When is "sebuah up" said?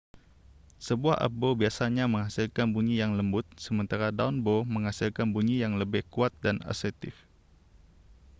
0.87-1.33